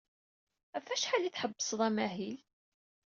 Ɣef 0.75 0.85
wacḥal 0.89 1.23
ay 1.27 1.31
tḥebbsed 1.33 1.79
amahil? 1.87 2.39